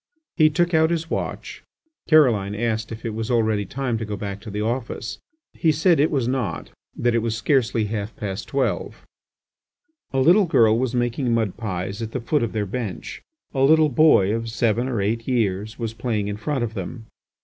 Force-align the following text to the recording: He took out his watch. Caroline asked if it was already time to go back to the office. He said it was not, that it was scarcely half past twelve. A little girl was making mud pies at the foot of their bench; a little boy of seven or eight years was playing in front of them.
He 0.35 0.49
took 0.49 0.73
out 0.73 0.89
his 0.89 1.11
watch. 1.11 1.61
Caroline 2.09 2.55
asked 2.55 2.91
if 2.91 3.05
it 3.05 3.13
was 3.13 3.29
already 3.29 3.65
time 3.67 3.99
to 3.99 4.03
go 4.05 4.17
back 4.17 4.41
to 4.41 4.49
the 4.49 4.61
office. 4.63 5.19
He 5.53 5.71
said 5.71 5.99
it 5.99 6.09
was 6.09 6.27
not, 6.27 6.71
that 6.95 7.13
it 7.13 7.19
was 7.21 7.37
scarcely 7.37 7.85
half 7.85 8.15
past 8.15 8.47
twelve. 8.47 9.05
A 10.11 10.19
little 10.19 10.45
girl 10.47 10.79
was 10.79 10.95
making 10.95 11.31
mud 11.35 11.55
pies 11.55 12.01
at 12.01 12.13
the 12.13 12.19
foot 12.19 12.41
of 12.41 12.51
their 12.51 12.65
bench; 12.65 13.21
a 13.53 13.61
little 13.61 13.89
boy 13.89 14.33
of 14.33 14.49
seven 14.49 14.87
or 14.87 15.01
eight 15.03 15.27
years 15.27 15.77
was 15.77 15.93
playing 15.93 16.27
in 16.27 16.37
front 16.37 16.63
of 16.63 16.73
them. 16.73 17.05